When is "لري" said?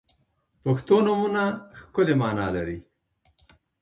2.55-2.77